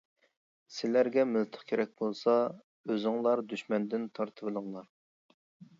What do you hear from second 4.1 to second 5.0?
تارتىۋېلىڭلار.